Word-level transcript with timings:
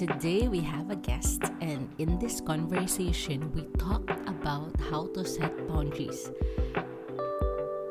today 0.00 0.48
we 0.48 0.60
have 0.64 0.88
a 0.88 0.96
guest, 0.96 1.44
and 1.60 1.84
in 1.98 2.18
this 2.18 2.40
conversation, 2.40 3.52
we 3.52 3.68
talk 3.76 4.08
about 4.24 4.72
how 4.88 5.04
to 5.12 5.22
set 5.28 5.52
boundaries. 5.68 6.32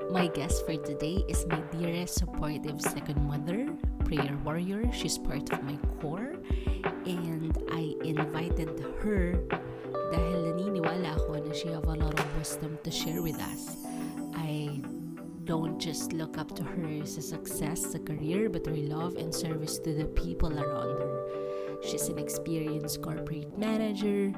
My 0.09 0.25
guest 0.25 0.65
for 0.65 0.73
today 0.73 1.21
is 1.29 1.45
my 1.45 1.61
dearest 1.69 2.17
supportive 2.17 2.81
second 2.81 3.21
mother, 3.29 3.69
prayer 4.05 4.33
warrior. 4.43 4.89
She's 4.91 5.19
part 5.19 5.53
of 5.53 5.61
my 5.61 5.77
core, 6.01 6.33
and 7.05 7.53
I 7.69 7.93
invited 8.01 8.73
her 9.05 9.37
dahil 10.09 10.49
naniniwala 10.49 11.13
ako 11.13 11.45
na 11.45 11.53
she 11.53 11.69
have 11.69 11.85
a 11.85 11.93
lot 11.93 12.17
of 12.17 12.25
wisdom 12.41 12.81
to 12.81 12.89
share 12.89 13.21
with 13.21 13.37
us. 13.37 13.85
I 14.33 14.81
don't 15.45 15.77
just 15.77 16.09
look 16.17 16.41
up 16.41 16.57
to 16.57 16.65
her 16.65 16.89
as 17.05 17.21
a 17.21 17.21
success, 17.21 17.93
a 17.93 18.01
career, 18.01 18.49
but 18.49 18.65
her 18.65 18.81
love 18.89 19.13
and 19.21 19.29
service 19.29 19.77
to 19.85 19.93
the 19.93 20.09
people 20.17 20.49
around 20.57 20.97
her. 20.97 21.38
She's 21.81 22.09
an 22.09 22.19
experienced 22.19 23.01
corporate 23.01 23.57
manager. 23.57 24.33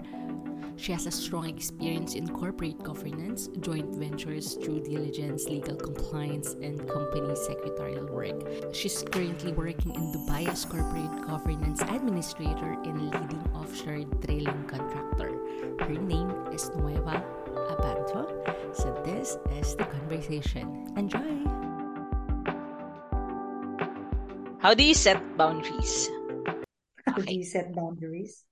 She 0.77 0.91
has 0.93 1.05
a 1.05 1.11
strong 1.11 1.49
experience 1.49 2.15
in 2.15 2.27
corporate 2.27 2.81
governance, 2.81 3.49
joint 3.59 3.93
ventures, 3.95 4.55
due 4.55 4.81
diligence, 4.81 5.45
legal 5.45 5.75
compliance, 5.75 6.55
and 6.61 6.87
company 6.89 7.35
secretarial 7.35 8.07
work. 8.07 8.41
She's 8.73 9.03
currently 9.03 9.51
working 9.53 9.93
in 9.93 10.13
Dubai 10.13 10.47
as 10.47 10.65
corporate 10.65 11.27
governance 11.27 11.81
administrator 11.81 12.77
and 12.81 13.13
leading 13.13 13.43
offshore 13.53 14.05
drilling 14.25 14.63
contractor. 14.65 15.37
Her 15.85 15.97
name 16.01 16.31
is 16.51 16.71
Nueva 16.75 17.23
Abanto. 17.53 18.25
So 18.73 18.89
this 19.05 19.37
is 19.59 19.75
the 19.75 19.85
conversation. 19.85 20.87
Enjoy! 20.97 21.45
How 24.59 24.73
do 24.73 24.83
you 24.83 24.93
set 24.93 25.21
boundaries? 25.37 26.09
How 27.11 27.19
do 27.19 27.35
you 27.35 27.43
set 27.43 27.75
boundaries? 27.75 28.43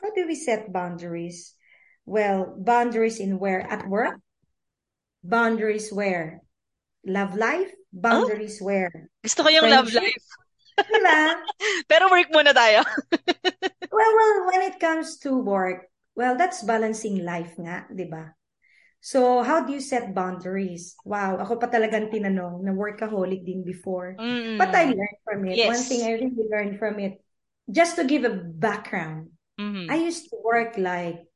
How 0.00 0.08
do 0.16 0.26
we 0.26 0.34
set 0.34 0.72
boundaries? 0.72 1.52
Well, 2.08 2.56
boundaries 2.56 3.20
in 3.20 3.38
where? 3.38 3.60
At 3.60 3.88
work? 3.88 4.20
Boundaries 5.24 5.92
where? 5.92 6.40
Love 7.04 7.36
life? 7.36 7.72
Boundaries 7.92 8.60
where? 8.60 9.08
Gusto 9.20 9.44
ko 9.44 9.48
yung 9.52 9.68
love 9.68 9.92
life. 9.92 10.26
Diba? 10.90 11.36
Pero 11.90 12.08
work 12.08 12.28
muna 12.32 12.52
tayo. 12.56 12.84
Well, 13.94 14.10
well, 14.10 14.50
when 14.50 14.62
it 14.66 14.82
comes 14.82 15.22
to 15.22 15.38
work, 15.38 15.86
well, 16.18 16.34
that's 16.34 16.66
balancing 16.66 17.22
life 17.22 17.54
nga, 17.54 17.86
di 17.86 18.10
ba? 18.10 18.34
So, 18.98 19.46
how 19.46 19.62
do 19.62 19.70
you 19.70 19.78
set 19.78 20.10
boundaries? 20.10 20.98
Wow, 21.06 21.38
ako 21.38 21.62
pa 21.62 21.70
talagang 21.70 22.10
tinanong 22.10 22.58
na 22.66 22.74
workaholic 22.74 23.46
din 23.46 23.62
before. 23.62 24.18
Mm. 24.18 24.58
But 24.58 24.74
I 24.74 24.90
learned 24.90 25.20
from 25.22 25.46
it. 25.46 25.62
One 25.62 25.78
thing 25.78 26.02
I 26.02 26.18
really 26.18 26.46
learned 26.50 26.74
from 26.82 26.98
it, 26.98 27.22
just 27.70 27.96
to 27.96 28.04
give 28.04 28.24
a 28.24 28.30
background, 28.30 29.30
Mhm. 29.58 29.90
I 29.90 29.96
used 29.96 30.30
to 30.30 30.36
work 30.42 30.76
like 30.76 31.26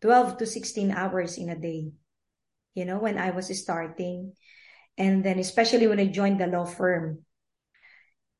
12 0.00 0.38
to 0.38 0.46
16 0.46 0.90
hours 0.90 1.38
in 1.38 1.48
a 1.48 1.56
day, 1.56 1.92
you 2.74 2.84
know, 2.84 2.98
when 2.98 3.18
I 3.18 3.30
was 3.30 3.48
starting. 3.56 4.36
And 4.98 5.24
then, 5.24 5.38
especially 5.38 5.86
when 5.86 5.98
I 5.98 6.06
joined 6.06 6.38
the 6.40 6.46
law 6.46 6.64
firm, 6.66 7.24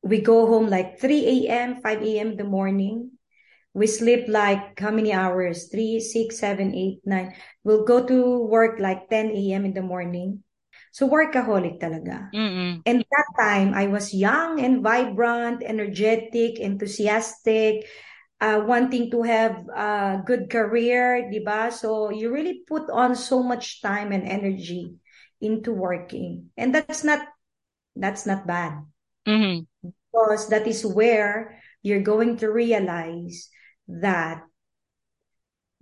we 0.03 0.21
go 0.21 0.45
home 0.45 0.69
like 0.69 0.99
3 1.01 1.49
a.m., 1.49 1.81
5 1.81 2.01
a.m. 2.01 2.31
in 2.31 2.37
the 2.37 2.47
morning. 2.47 3.17
We 3.73 3.87
sleep 3.87 4.29
like 4.29 4.79
how 4.79 4.91
many 4.91 5.11
hours? 5.11 5.67
3, 5.67 5.99
6, 5.99 6.37
7, 6.39 6.73
8, 6.73 7.01
9. 7.03 7.35
We'll 7.65 7.83
go 7.83 8.05
to 8.05 8.39
work 8.39 8.79
like 8.79 9.09
10 9.09 9.31
a.m. 9.31 9.65
in 9.65 9.73
the 9.73 9.81
morning. 9.81 10.43
So, 10.95 11.11
workaholic 11.11 11.75
talaga. 11.83 12.31
Mm-mm. 12.31 12.79
And 12.87 13.03
that 13.03 13.29
time, 13.35 13.75
I 13.75 13.91
was 13.91 14.15
young 14.15 14.63
and 14.63 14.79
vibrant, 14.79 15.59
energetic, 15.59 16.55
enthusiastic, 16.55 17.83
uh, 18.39 18.63
wanting 18.63 19.11
to 19.11 19.23
have 19.23 19.59
a 19.75 20.23
good 20.23 20.47
career, 20.47 21.27
di 21.27 21.43
ba? 21.43 21.67
So 21.67 22.15
you 22.15 22.31
really 22.31 22.63
put 22.63 22.87
on 22.87 23.15
so 23.19 23.43
much 23.43 23.83
time 23.83 24.15
and 24.15 24.23
energy 24.23 24.95
into 25.43 25.75
working. 25.75 26.55
And 26.55 26.71
that's 26.71 27.03
not, 27.03 27.27
that's 27.95 28.23
not 28.23 28.47
bad 28.47 28.79
Mhm. 29.27 29.67
because 29.83 30.47
that 30.47 30.63
is 30.63 30.87
where 30.87 31.59
you're 31.83 32.07
going 32.07 32.39
to 32.39 32.47
realize 32.47 33.51
that 33.87 34.47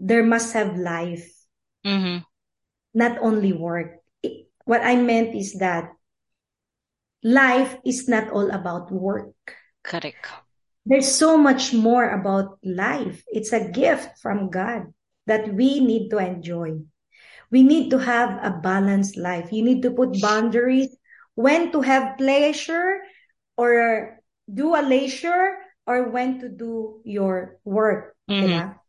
there 0.01 0.25
must 0.25 0.53
have 0.57 0.74
life, 0.74 1.30
Mhm. 1.85 2.25
not 2.97 3.22
only 3.22 3.53
work. 3.53 4.03
What 4.66 4.81
I 4.81 4.96
meant 4.96 5.35
is 5.35 5.59
that 5.59 5.91
life 7.24 7.78
is 7.85 8.07
not 8.07 8.29
all 8.29 8.51
about 8.51 8.91
work. 8.91 9.35
Correct. 9.84 10.28
There's 10.85 11.07
so 11.07 11.38
much 11.38 11.74
more 11.74 12.09
about 12.09 12.59
life. 12.63 13.24
It's 13.28 13.53
a 13.53 13.69
gift 13.72 14.19
from 14.19 14.50
God 14.50 14.94
that 15.28 15.53
we 15.53 15.79
need 15.79 16.09
to 16.09 16.18
enjoy. 16.19 16.84
We 17.51 17.63
need 17.63 17.90
to 17.91 18.00
have 18.00 18.44
a 18.44 18.59
balanced 18.59 19.16
life. 19.16 19.51
You 19.51 19.63
need 19.63 19.81
to 19.84 19.91
put 19.91 20.19
boundaries 20.19 20.95
when 21.35 21.72
to 21.72 21.81
have 21.81 22.18
pleasure 22.18 23.00
or 23.56 24.19
do 24.51 24.75
a 24.75 24.81
leisure 24.84 25.56
or 25.88 26.09
when 26.09 26.40
to 26.40 26.50
do 26.50 27.01
your 27.06 27.59
work. 27.63 28.16
Mhm. 28.28 28.44
diba? 28.44 28.80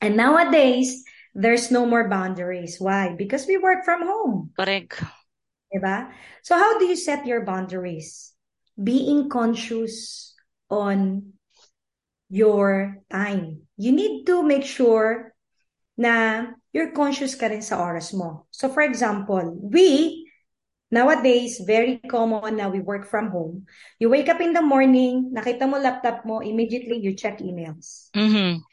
And 0.00 0.16
nowadays, 0.16 1.04
there's 1.34 1.70
no 1.70 1.86
more 1.86 2.08
boundaries. 2.08 2.76
Why? 2.78 3.14
Because 3.16 3.46
we 3.46 3.56
work 3.56 3.84
from 3.84 4.06
home. 4.06 4.50
Correct. 4.56 5.02
Diba? 5.72 6.12
So 6.42 6.56
how 6.56 6.78
do 6.78 6.84
you 6.84 6.96
set 6.96 7.26
your 7.26 7.44
boundaries? 7.44 8.32
Being 8.76 9.28
conscious 9.28 10.32
on 10.68 11.32
your 12.28 12.96
time. 13.10 13.68
You 13.76 13.92
need 13.92 14.24
to 14.26 14.42
make 14.42 14.64
sure 14.64 15.32
na 15.96 16.46
you're 16.72 16.92
conscious 16.96 17.36
ka 17.36 17.52
rin 17.52 17.60
sa 17.60 17.80
oras 17.80 18.16
mo. 18.16 18.48
So 18.48 18.72
for 18.72 18.80
example, 18.80 19.52
we 19.60 20.24
nowadays 20.92 21.60
very 21.64 22.00
common 22.08 22.56
na 22.56 22.68
we 22.68 22.80
work 22.80 23.08
from 23.08 23.28
home. 23.32 23.68
You 24.00 24.08
wake 24.08 24.28
up 24.28 24.40
in 24.40 24.52
the 24.56 24.64
morning, 24.64 25.32
nakita 25.36 25.68
mo 25.68 25.76
laptop 25.80 26.24
mo, 26.24 26.40
immediately 26.40 27.00
you 27.00 27.12
check 27.16 27.40
emails. 27.40 28.12
Mhm. 28.16 28.64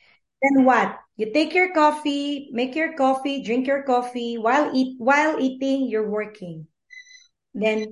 Then 0.42 0.64
what? 0.66 0.98
You 1.18 1.34
take 1.34 1.54
your 1.54 1.74
coffee, 1.74 2.50
make 2.52 2.76
your 2.76 2.96
coffee, 2.96 3.44
drink 3.44 3.68
your 3.68 3.84
coffee 3.84 4.38
while 4.38 4.72
eat 4.74 4.96
while 4.98 5.36
eating, 5.40 5.88
you're 5.92 6.08
working. 6.08 6.68
Then 7.54 7.92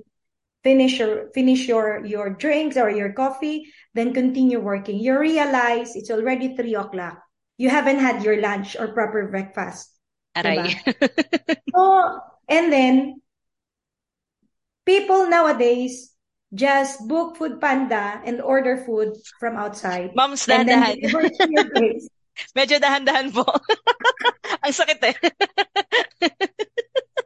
finish 0.64 0.98
your 0.98 1.28
finish 1.36 1.68
your 1.68 2.04
your 2.04 2.30
drinks 2.30 2.76
or 2.76 2.88
your 2.88 3.12
coffee, 3.12 3.68
then 3.92 4.14
continue 4.14 4.60
working. 4.60 4.98
You 4.98 5.18
realize 5.18 5.94
it's 5.94 6.10
already 6.10 6.56
three 6.56 6.74
o'clock. 6.74 7.20
You 7.58 7.68
haven't 7.68 7.98
had 7.98 8.24
your 8.24 8.40
lunch 8.40 8.76
or 8.78 8.96
proper 8.96 9.28
breakfast. 9.28 9.92
Aray. 10.36 10.76
So 11.68 12.20
and 12.48 12.72
then 12.72 13.20
people 14.86 15.28
nowadays 15.28 16.16
just 16.54 17.06
book 17.06 17.36
Food 17.36 17.60
Panda 17.60 18.22
and 18.24 18.40
order 18.40 18.80
food 18.88 19.12
from 19.38 19.56
outside. 19.56 20.16
Moms, 20.16 20.48
And 20.48 20.66
then 20.66 20.96
deliver 20.96 21.28
to 21.28 21.46
your 21.50 21.68
place. 21.76 22.08
Medyo 22.58 22.78
dahan-dahan 22.78 23.34
po. 23.34 23.44
Ang 24.64 24.74
sakit 24.74 25.00
eh. 25.04 25.16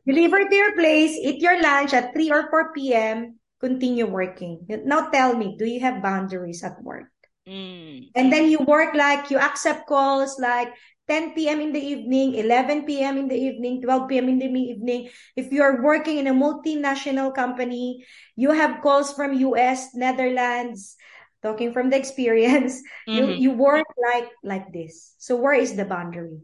Deliver 0.09 0.51
to 0.51 0.55
your 0.55 0.75
place, 0.75 1.15
eat 1.15 1.39
your 1.39 1.63
lunch 1.63 1.95
at 1.95 2.11
3 2.11 2.35
or 2.35 2.51
4 2.51 2.75
p.m., 2.75 3.39
continue 3.63 4.11
working. 4.11 4.67
Now 4.67 5.15
tell 5.15 5.39
me, 5.39 5.55
do 5.55 5.63
you 5.63 5.79
have 5.79 6.03
boundaries 6.03 6.67
at 6.67 6.83
work? 6.83 7.07
Mm. 7.47 8.11
And 8.15 8.33
then 8.33 8.51
you 8.51 8.59
work 8.67 8.95
like 8.95 9.31
you 9.31 9.39
accept 9.39 9.87
calls 9.87 10.39
like 10.43 10.75
10 11.07 11.35
p.m. 11.35 11.61
in 11.61 11.73
the 11.73 11.83
evening, 11.83 12.35
11 12.35 12.87
p.m. 12.87 13.19
in 13.19 13.29
the 13.29 13.39
evening, 13.39 13.83
12 13.83 14.09
p.m. 14.09 14.29
in 14.29 14.39
the 14.39 14.47
evening. 14.47 15.11
If 15.35 15.53
you 15.53 15.63
are 15.63 15.83
working 15.83 16.19
in 16.19 16.27
a 16.27 16.35
multinational 16.35 17.35
company, 17.35 18.05
you 18.35 18.51
have 18.51 18.83
calls 18.83 19.13
from 19.13 19.35
US, 19.35 19.95
Netherlands, 19.95 20.97
talking 21.43 21.73
from 21.73 21.91
the 21.91 21.99
experience. 21.99 22.81
You 23.07 23.27
Mhm. 23.27 23.41
you 23.41 23.51
work 23.53 23.87
like 23.99 24.31
like 24.43 24.73
this. 24.73 25.15
So 25.19 25.37
where 25.37 25.55
is 25.55 25.75
the 25.77 25.85
boundary? 25.85 26.41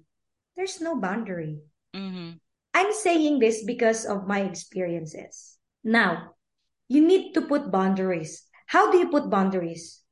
There's 0.57 0.81
no 0.83 0.99
boundary. 0.99 1.63
Mhm. 1.95 2.41
I'm 2.75 2.93
saying 2.93 3.39
this 3.39 3.65
because 3.65 4.05
of 4.05 4.27
my 4.27 4.43
experiences. 4.43 5.57
Now, 5.83 6.35
you 6.89 7.01
need 7.01 7.33
to 7.35 7.43
put 7.43 7.71
boundaries. 7.71 8.45
How 8.67 8.91
do 8.91 8.99
you 8.99 9.09
put 9.09 9.31
boundaries? 9.31 10.03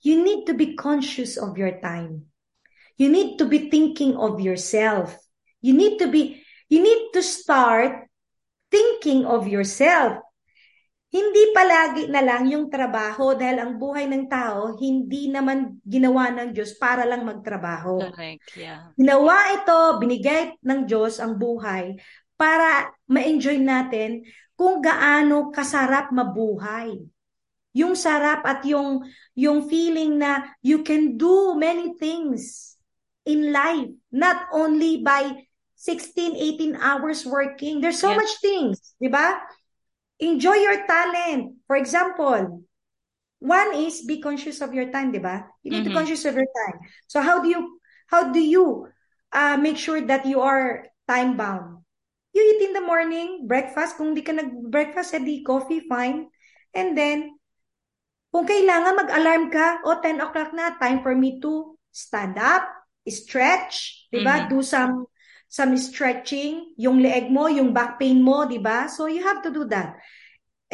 You 0.00 0.22
need 0.22 0.44
to 0.46 0.54
be 0.54 0.74
conscious 0.76 1.36
of 1.36 1.56
your 1.56 1.80
time. 1.80 2.28
You 2.96 3.08
need 3.08 3.38
to 3.38 3.46
be 3.46 3.70
thinking 3.70 4.16
of 4.16 4.40
yourself. 4.40 5.16
You 5.62 5.72
need 5.74 5.98
to 5.98 6.08
be, 6.08 6.44
you 6.68 6.82
need 6.82 7.10
to 7.14 7.22
start 7.22 8.08
thinking 8.70 9.24
of 9.24 9.48
yourself. 9.48 10.18
Hindi 11.14 11.54
palagi 11.54 12.10
na 12.10 12.18
lang 12.26 12.50
yung 12.50 12.66
trabaho 12.66 13.38
dahil 13.38 13.62
ang 13.62 13.78
buhay 13.78 14.10
ng 14.10 14.26
tao 14.26 14.74
hindi 14.74 15.30
naman 15.30 15.78
ginawa 15.86 16.34
ng 16.34 16.50
Diyos 16.50 16.74
para 16.74 17.06
lang 17.06 17.22
magtrabaho. 17.22 18.02
Correct. 18.10 18.58
Yeah. 18.58 18.90
Ginawa 18.98 19.54
ito, 19.54 19.78
binigay 20.02 20.58
ng 20.58 20.90
Diyos 20.90 21.22
ang 21.22 21.38
buhay 21.38 21.94
para 22.34 22.90
ma-enjoy 23.06 23.62
natin 23.62 24.26
kung 24.58 24.82
gaano 24.82 25.54
kasarap 25.54 26.10
mabuhay. 26.10 26.98
Yung 27.78 27.94
sarap 27.94 28.42
at 28.42 28.66
yung, 28.66 29.06
yung 29.38 29.70
feeling 29.70 30.18
na 30.18 30.50
you 30.66 30.82
can 30.82 31.14
do 31.14 31.54
many 31.54 31.94
things 31.94 32.74
in 33.22 33.54
life, 33.54 33.86
not 34.10 34.50
only 34.50 34.98
by 34.98 35.46
16, 35.78 36.34
18 36.34 36.74
hours 36.74 37.22
working. 37.22 37.78
There's 37.78 38.02
so 38.02 38.10
Yeah. 38.10 38.18
much 38.18 38.34
things, 38.42 38.98
di 38.98 39.10
ba? 39.10 39.38
Enjoy 40.24 40.56
your 40.56 40.88
talent. 40.88 41.60
For 41.68 41.76
example, 41.76 42.64
one 43.44 43.70
is 43.76 44.08
be 44.08 44.24
conscious 44.24 44.64
of 44.64 44.72
your 44.72 44.88
time, 44.88 45.12
di 45.12 45.20
ba? 45.20 45.44
You 45.60 45.76
need 45.76 45.84
to 45.84 45.92
Mhm. 45.92 46.00
conscious 46.00 46.24
of 46.24 46.32
your 46.32 46.48
time. 46.48 46.80
So 47.12 47.20
how 47.20 47.44
do 47.44 47.52
you 47.52 47.76
how 48.08 48.32
do 48.32 48.40
you 48.40 48.88
uh, 49.36 49.60
make 49.60 49.76
sure 49.76 50.00
that 50.00 50.24
you 50.24 50.40
are 50.40 50.88
time 51.04 51.36
bound? 51.36 51.84
You 52.32 52.40
eat 52.40 52.66
in 52.66 52.72
the 52.72 52.82
morning, 52.82 53.46
breakfast. 53.46 54.00
Kung 54.00 54.16
di 54.16 54.24
ka 54.24 54.32
nag-breakfast, 54.32 55.14
edi 55.14 55.44
coffee, 55.44 55.84
fine. 55.84 56.32
And 56.74 56.96
then, 56.98 57.36
kung 58.34 58.48
kailangan 58.48 58.98
mag-alarm 58.98 59.44
ka, 59.54 59.84
o 59.86 60.02
10 60.02 60.18
o'clock 60.18 60.50
na, 60.56 60.74
time 60.80 61.04
for 61.04 61.14
me 61.14 61.38
to 61.38 61.78
stand 61.94 62.34
up, 62.40 62.66
stretch, 63.06 64.08
di 64.10 64.18
ba? 64.24 64.44
Mhm. 64.44 64.50
Do 64.50 64.58
some 64.64 65.06
some 65.54 65.78
stretching, 65.78 66.74
yung 66.74 66.98
leeg 66.98 67.30
mo, 67.30 67.46
yung 67.46 67.70
back 67.70 68.02
pain 68.02 68.18
mo, 68.18 68.42
di 68.42 68.58
ba? 68.58 68.90
So 68.90 69.06
you 69.06 69.22
have 69.22 69.38
to 69.46 69.54
do 69.54 69.62
that. 69.70 69.94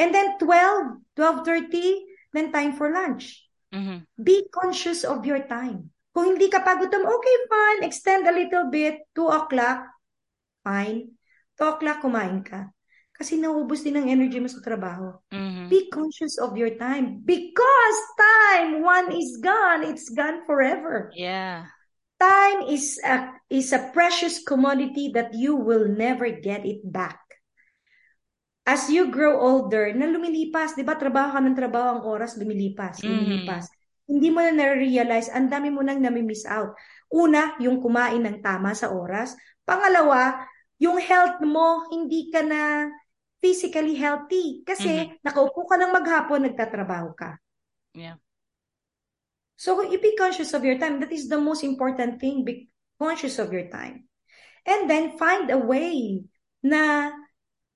And 0.01 0.09
then 0.09 0.41
12, 0.41 1.05
12.30, 1.13 2.01
then 2.33 2.49
time 2.49 2.73
for 2.73 2.89
lunch. 2.89 3.45
Mhm. 3.69 4.09
Be 4.17 4.49
conscious 4.49 5.05
of 5.05 5.21
your 5.21 5.45
time. 5.45 5.93
Kung 6.17 6.33
hindi 6.33 6.49
ka 6.49 6.65
pa 6.65 6.81
gutom, 6.81 7.05
okay, 7.05 7.35
fine, 7.45 7.85
extend 7.85 8.25
a 8.25 8.33
little 8.33 8.73
bit, 8.73 9.05
2 9.13 9.29
o'clock, 9.29 9.85
fine. 10.65 11.13
2 11.61 11.69
o'clock, 11.77 12.01
kumain 12.01 12.41
ka. 12.41 12.73
Kasi 13.13 13.37
naubos 13.37 13.85
din 13.85 14.01
ang 14.01 14.09
energy 14.09 14.41
mo 14.41 14.49
sa 14.49 14.65
trabaho. 14.65 15.13
Mhm. 15.29 15.69
Be 15.69 15.93
conscious 15.93 16.41
of 16.41 16.57
your 16.57 16.73
time. 16.81 17.21
Because 17.21 17.99
time, 18.17 18.81
one 18.81 19.13
is 19.13 19.37
gone, 19.45 19.85
it's 19.85 20.09
gone 20.09 20.41
forever. 20.49 21.13
Yeah. 21.13 21.69
Time 22.21 22.69
is 22.69 23.01
a, 23.01 23.33
is 23.49 23.73
a 23.73 23.89
precious 23.89 24.45
commodity 24.45 25.09
that 25.17 25.33
you 25.33 25.57
will 25.57 25.89
never 25.89 26.29
get 26.29 26.61
it 26.69 26.85
back. 26.85 27.17
As 28.61 28.93
you 28.93 29.09
grow 29.09 29.41
older, 29.41 29.89
na 29.97 30.05
lumilipas, 30.05 30.77
di 30.77 30.85
ba? 30.85 30.93
Trabaho 30.93 31.33
ka 31.33 31.41
ng 31.41 31.57
trabaho, 31.57 31.97
ang 31.97 32.03
oras 32.05 32.37
lumilipas, 32.37 33.01
Mhm. 33.01 33.09
lumilipas. 33.09 33.65
Hindi 34.05 34.29
mo 34.29 34.45
na 34.45 34.53
na-realize, 34.53 35.33
ang 35.33 35.49
dami 35.49 35.73
mo 35.73 35.81
nang 35.81 35.97
nami-miss 35.97 36.45
out. 36.45 36.77
Una, 37.09 37.57
yung 37.57 37.81
kumain 37.81 38.21
ng 38.21 38.37
tama 38.45 38.77
sa 38.77 38.93
oras. 38.93 39.33
Pangalawa, 39.65 40.45
yung 40.77 41.01
health 41.01 41.41
mo, 41.41 41.89
hindi 41.89 42.29
ka 42.29 42.45
na 42.45 42.85
physically 43.41 43.97
healthy. 43.97 44.61
Kasi 44.61 45.09
nakaupo 45.25 45.65
ka 45.65 45.75
lang 45.81 45.89
maghapon, 45.89 46.45
nagtatrabaho 46.45 47.17
ka. 47.17 47.41
Yeah. 47.97 48.21
So 49.57 49.81
you 49.83 49.99
be 49.99 50.15
conscious 50.15 50.53
of 50.53 50.65
your 50.65 50.77
time. 50.77 50.99
That 50.99 51.11
is 51.11 51.29
the 51.29 51.39
most 51.39 51.63
important 51.63 52.19
thing. 52.19 52.43
Be 52.45 52.69
conscious 52.99 53.37
of 53.39 53.53
your 53.53 53.69
time. 53.69 54.05
And 54.65 54.89
then 54.89 55.17
find 55.17 55.49
a 55.49 55.57
way 55.57 56.21
na 56.61 57.11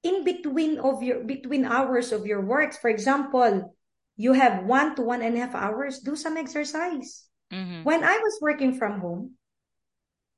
in 0.05 0.23
between 0.23 0.77
of 0.77 1.01
your 1.01 1.25
between 1.25 1.65
hours 1.65 2.13
of 2.13 2.25
your 2.25 2.45
works. 2.45 2.77
For 2.77 2.89
example, 2.89 3.73
you 4.15 4.33
have 4.33 4.65
one 4.65 4.95
to 4.95 5.01
one 5.01 5.21
and 5.21 5.35
a 5.35 5.41
half 5.41 5.55
hours, 5.57 5.99
do 5.99 6.15
some 6.15 6.37
exercise. 6.37 7.25
Mhm. 7.51 7.83
When 7.83 8.05
I 8.05 8.17
was 8.21 8.37
working 8.41 8.77
from 8.77 9.01
home 9.01 9.37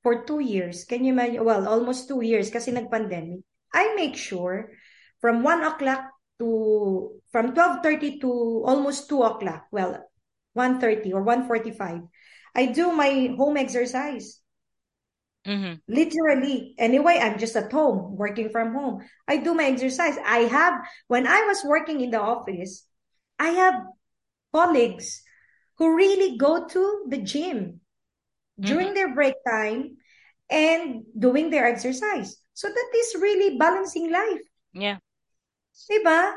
for 0.04 0.24
two 0.24 0.40
years, 0.40 0.88
can 0.88 1.04
you 1.04 1.12
imagine? 1.12 1.44
Well, 1.44 1.68
almost 1.68 2.08
two 2.08 2.24
years 2.24 2.50
kasi 2.50 2.72
nag-pandemic. 2.72 3.44
I 3.76 3.94
make 3.96 4.16
sure 4.16 4.72
from 5.20 5.44
one 5.44 5.64
o'clock 5.64 6.16
to 6.40 7.20
from 7.32 7.52
12:30 7.52 8.20
to 8.24 8.32
almost 8.64 9.12
two 9.12 9.22
o'clock. 9.22 9.68
Well, 9.72 10.00
1:30 10.58 11.14
or 11.14 11.22
1:45. 11.22 12.02
I 12.58 12.74
do 12.74 12.92
my 12.92 13.38
home 13.38 13.56
exercise. 13.62 14.42
Mhm. 15.46 15.80
Literally. 15.88 16.76
Anyway, 16.76 17.22
I'm 17.22 17.38
just 17.40 17.56
at 17.56 17.72
home, 17.72 18.18
working 18.18 18.50
from 18.50 18.74
home. 18.74 19.06
I 19.30 19.38
do 19.38 19.54
my 19.54 19.70
exercise. 19.70 20.18
I 20.26 20.50
have, 20.50 20.74
when 21.08 21.24
I 21.24 21.46
was 21.48 21.64
working 21.64 22.02
in 22.02 22.10
the 22.12 22.20
office, 22.20 22.84
I 23.40 23.56
have 23.56 23.86
colleagues 24.52 25.24
who 25.78 25.96
really 25.96 26.36
go 26.36 26.68
to 26.68 27.06
the 27.08 27.22
gym 27.22 27.80
during 28.60 28.98
their 28.98 29.14
break 29.14 29.38
time 29.48 30.02
and 30.50 31.06
doing 31.14 31.54
their 31.54 31.70
exercise. 31.70 32.36
So 32.58 32.68
that 32.68 32.90
is 32.98 33.22
really 33.22 33.56
balancing 33.56 34.12
life. 34.12 34.42
Yeah. 34.74 34.98
Diba? 35.88 36.34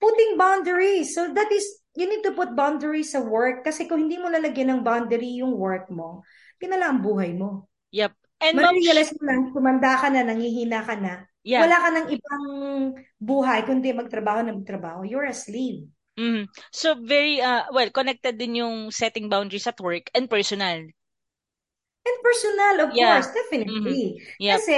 Putting 0.00 0.38
boundaries. 0.40 1.14
So 1.14 1.28
that 1.30 1.52
is, 1.52 1.78
you 1.98 2.06
need 2.06 2.22
to 2.22 2.30
put 2.38 2.54
boundaries 2.54 3.10
sa 3.10 3.18
work 3.18 3.66
kasi 3.66 3.90
kung 3.90 4.06
hindi 4.06 4.14
mo 4.22 4.30
lalagyan 4.30 4.78
ng 4.78 4.82
boundary 4.86 5.42
yung 5.42 5.58
work 5.58 5.90
mo, 5.90 6.22
lang 6.62 6.78
ang 6.86 7.00
buhay 7.02 7.34
mo. 7.34 7.66
Yep. 7.90 8.12
And 8.38 8.54
Marirealize 8.54 9.10
mo 9.18 9.22
lang, 9.26 9.40
tumanda 9.50 9.98
ka 9.98 10.06
na, 10.14 10.22
nangihina 10.22 10.86
ka 10.86 10.94
na, 10.94 11.26
yeah. 11.42 11.66
wala 11.66 11.76
ka 11.82 11.88
ng 11.90 12.06
ibang 12.14 12.44
buhay 13.18 13.66
kundi 13.66 13.90
magtrabaho 13.90 14.46
na 14.46 14.54
magtrabaho. 14.54 15.02
You're 15.02 15.26
a 15.26 15.34
slave. 15.34 15.90
Mhm. 16.18 16.48
So 16.72 16.94
very 16.98 17.38
uh 17.40 17.70
well 17.70 17.90
connected 17.94 18.38
din 18.42 18.58
yung 18.58 18.90
setting 18.90 19.28
boundaries 19.30 19.66
at 19.70 19.78
work 19.78 20.10
and 20.14 20.30
personal. 20.30 20.88
And 22.06 22.16
personal, 22.22 22.86
of 22.88 22.90
Yeah. 22.94 23.20
course, 23.20 23.28
definitely. 23.34 24.22
Yep. 24.38 24.60
Kasi, 24.60 24.74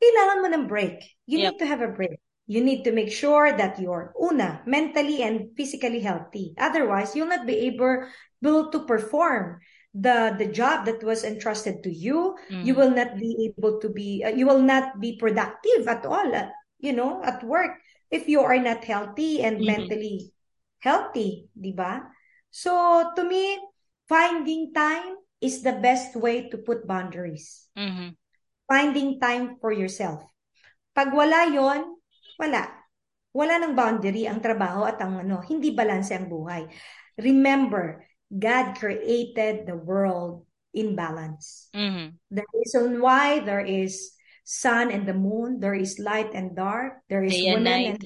kailangan 0.00 0.40
mo 0.42 0.48
ng 0.52 0.66
break. 0.68 1.02
You 1.26 1.38
Yep. 1.38 1.52
need 1.52 1.58
to 1.60 1.66
have 1.66 1.82
a 1.82 1.88
break. 1.92 2.18
You 2.48 2.64
need 2.64 2.82
to 2.88 2.96
make 2.96 3.12
sure 3.12 3.52
that 3.52 3.76
you're, 3.76 4.16
una, 4.16 4.64
mentally 4.64 5.20
and 5.20 5.52
physically 5.52 6.00
healthy. 6.00 6.56
Otherwise, 6.56 7.12
you'll 7.12 7.28
not 7.28 7.44
be 7.44 7.68
able, 7.68 8.08
able 8.40 8.72
to 8.72 8.88
perform 8.88 9.60
the 9.92 10.32
the 10.40 10.48
job 10.48 10.88
that 10.88 11.04
was 11.04 11.24
entrusted 11.28 11.84
to 11.84 11.92
you. 11.92 12.40
You 12.64 12.72
Mhm. 12.72 12.78
will 12.80 12.94
not 12.96 13.20
be 13.20 13.52
able 13.52 13.76
to 13.84 13.88
be, 13.92 14.24
uh, 14.24 14.32
you 14.32 14.48
will 14.48 14.64
not 14.64 14.96
be 14.96 15.20
productive 15.20 15.84
at 15.84 16.08
all, 16.08 16.24
uh, 16.24 16.48
you 16.80 16.96
know, 16.96 17.20
at 17.20 17.44
work 17.44 17.76
if 18.08 18.28
you 18.28 18.40
are 18.40 18.56
not 18.56 18.80
healthy 18.80 19.44
and 19.44 19.60
Mhm. 19.60 19.68
mentally 19.68 20.32
healthy, 20.80 21.52
di 21.52 21.76
ba? 21.76 22.08
So, 22.48 22.72
to 23.12 23.22
me, 23.28 23.60
finding 24.08 24.72
time 24.72 25.20
is 25.44 25.60
the 25.60 25.76
best 25.76 26.16
way 26.16 26.48
to 26.48 26.56
put 26.64 26.88
boundaries. 26.88 27.68
Mhm. 27.76 28.16
Finding 28.64 29.20
time 29.20 29.60
for 29.60 29.68
yourself. 29.72 30.24
Pag 30.96 31.12
wala 31.12 31.44
yon, 31.52 31.97
wala. 32.38 32.70
Wala 33.34 33.60
ng 33.60 33.76
boundary 33.76 34.24
ang 34.24 34.40
trabaho 34.40 34.88
at 34.88 34.96
ang 35.02 35.20
ano, 35.20 35.44
hindi 35.44 35.74
balanse 35.74 36.16
ang 36.16 36.30
buhay. 36.32 36.64
Remember, 37.20 38.00
God 38.30 38.78
created 38.78 39.66
the 39.68 39.76
world 39.76 40.48
in 40.72 40.94
balance. 40.96 41.68
Mhm. 41.74 42.16
The 42.30 42.44
reason 42.54 43.02
why 43.02 43.40
there 43.42 43.64
is 43.64 44.14
sun 44.48 44.88
and 44.88 45.04
the 45.04 45.16
moon, 45.16 45.60
there 45.60 45.76
is 45.76 46.00
light 46.00 46.32
and 46.32 46.56
dark, 46.56 47.04
there 47.12 47.24
is 47.24 47.36
Day 47.36 47.52
and 47.52 47.54
women 47.60 47.68
night. 47.68 47.88
and, 47.92 48.02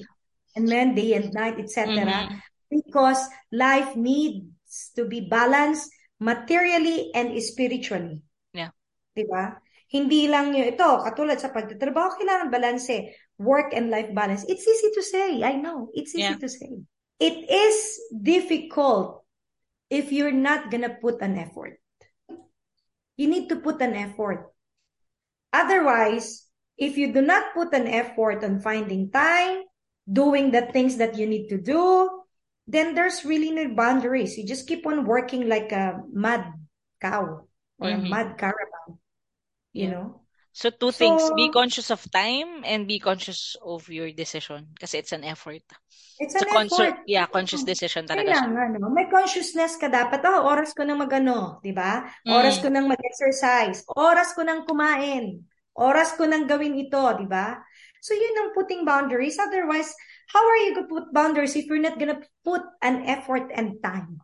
and 0.59 0.65
men, 0.67 0.87
day 0.95 1.11
and 1.15 1.31
night, 1.31 1.55
etc. 1.59 2.03
Mhm. 2.03 2.39
Because 2.67 3.21
life 3.53 3.93
needs 3.95 4.91
to 4.97 5.05
be 5.05 5.23
balanced 5.23 5.87
materially 6.19 7.11
and 7.13 7.31
spiritually. 7.43 8.23
Yeah. 8.51 8.71
Diba? 9.13 9.59
Hindi 9.93 10.25
lang 10.25 10.57
yung 10.57 10.73
ito, 10.73 10.89
katulad 11.05 11.37
sa 11.37 11.53
pagtatrabaho, 11.53 12.17
kailangan 12.17 12.49
balanse. 12.49 13.13
Work 13.37 13.73
and 13.73 13.89
life 13.89 14.13
balance. 14.13 14.45
It's 14.47 14.67
easy 14.67 14.91
to 14.93 15.03
say. 15.03 15.43
I 15.43 15.53
know. 15.53 15.89
It's 15.93 16.15
easy 16.15 16.33
Yeah. 16.33 16.37
to 16.37 16.49
say. 16.49 16.81
It 17.19 17.49
is 17.49 17.99
difficult 18.11 19.23
if 19.89 20.11
you're 20.11 20.35
not 20.35 20.71
gonna 20.71 20.97
put 21.01 21.21
an 21.21 21.37
effort. 21.37 21.79
You 23.17 23.27
need 23.27 23.49
to 23.49 23.57
put 23.57 23.81
an 23.81 23.93
effort. 23.93 24.49
Otherwise, 25.53 26.49
if 26.77 26.97
you 26.97 27.13
do 27.13 27.21
not 27.21 27.53
put 27.53 27.73
an 27.73 27.85
effort 27.85 28.43
on 28.43 28.59
finding 28.59 29.11
time, 29.11 29.63
doing 30.09 30.49
the 30.51 30.65
things 30.73 30.97
that 30.97 31.17
you 31.17 31.27
need 31.27 31.47
to 31.49 31.61
do, 31.61 32.09
then 32.65 32.95
there's 32.95 33.23
really 33.23 33.51
no 33.51 33.69
boundaries. 33.75 34.37
You 34.37 34.47
just 34.47 34.67
keep 34.67 34.87
on 34.87 35.05
working 35.05 35.47
like 35.47 35.71
a 35.71 36.01
mad 36.11 36.53
cow 36.99 37.45
or 37.77 37.89
a 37.89 37.99
Mhm. 38.01 38.09
mad 38.09 38.37
carabao, 38.37 38.97
you 39.73 39.85
Yeah. 39.85 39.91
know? 39.91 40.22
So 40.53 40.69
two 40.69 40.93
things, 40.93 41.25
be 41.33 41.49
So- 41.49 41.57
conscious 41.57 41.89
of 41.89 42.05
time 42.13 42.61
and 42.61 42.85
be 42.85 43.01
conscious 43.01 43.57
of 43.57 43.89
your 43.89 44.13
decision 44.13 44.69
kasi 44.77 45.01
it's 45.01 45.09
an 45.09 45.25
effort. 45.25 45.65
It's 46.21 46.37
an 46.37 46.45
a 46.45 46.53
conscious, 46.53 46.93
effort. 46.93 47.09
yeah, 47.09 47.25
conscious 47.25 47.65
decision 47.65 48.05
talaga. 48.05 48.37
Kailangan, 48.37 48.77
no? 48.77 48.93
May 48.93 49.09
consciousness 49.09 49.81
ka 49.81 49.89
dapat. 49.89 50.21
Oh, 50.29 50.45
oras 50.45 50.77
ko 50.77 50.85
nang 50.85 51.01
magano, 51.01 51.57
di 51.65 51.73
ba? 51.73 52.05
Oras 52.29 52.61
Mm. 52.61 52.61
ko 52.61 52.67
nang 52.69 52.85
mag-exercise. 52.85 53.81
Oras 53.97 54.37
ko 54.37 54.45
nang 54.45 54.61
kumain. 54.69 55.41
Oras 55.73 56.13
ko 56.13 56.29
nang 56.29 56.45
gawin 56.45 56.77
ito, 56.77 57.01
di 57.17 57.25
ba? 57.25 57.57
So 57.97 58.13
yun 58.13 58.37
ang 58.45 58.49
putting 58.53 58.85
boundaries. 58.85 59.41
Otherwise, 59.41 59.89
how 60.29 60.43
are 60.45 60.59
you 60.69 60.77
going 60.77 60.85
to 60.85 60.91
put 60.93 61.09
boundaries 61.09 61.57
if 61.57 61.65
you're 61.65 61.81
not 61.81 61.97
gonna 61.97 62.21
put 62.45 62.61
an 62.85 63.09
effort 63.09 63.49
and 63.57 63.81
time? 63.81 64.21